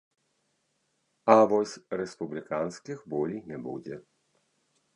[1.33, 3.95] А вось рэспубліканскіх болей не будзе.